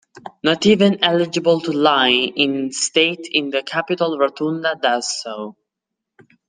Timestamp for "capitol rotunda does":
3.61-5.21